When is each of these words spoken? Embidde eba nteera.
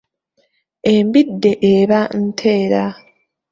Embidde 0.93 1.49
eba 1.73 1.99
nteera. 2.23 2.85